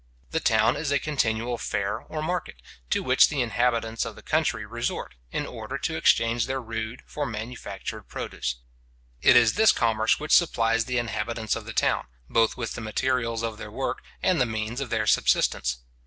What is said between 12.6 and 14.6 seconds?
the materials of their work, and the